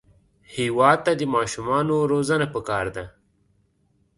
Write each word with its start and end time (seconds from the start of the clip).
هېواد 0.55 0.97
ته 1.05 1.11
د 1.19 1.21
ماشومانو 1.35 1.95
روزنه 2.11 2.47
پکار 2.53 2.85
ده 2.95 3.05